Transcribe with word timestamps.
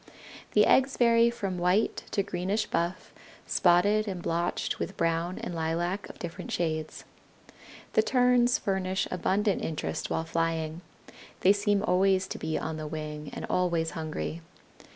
The 0.53 0.65
eggs 0.65 0.97
vary 0.97 1.29
from 1.29 1.59
white 1.59 2.05
to 2.09 2.23
greenish 2.23 2.65
buff, 2.65 3.13
spotted 3.45 4.07
and 4.07 4.19
blotched 4.19 4.79
with 4.79 4.97
brown 4.97 5.37
and 5.37 5.53
lilac 5.53 6.09
of 6.09 6.17
different 6.17 6.51
shades. 6.51 7.03
The 7.93 8.01
Terns 8.01 8.57
furnish 8.57 9.07
abundant 9.11 9.63
interest 9.63 10.09
while 10.09 10.23
flying. 10.25 10.81
They 11.41 11.53
seem 11.53 11.83
always 11.83 12.25
to 12.29 12.39
be 12.39 12.57
on 12.57 12.77
the 12.77 12.87
wing, 12.87 13.29
and 13.31 13.45
always 13.45 13.91
hungry. 13.91 14.41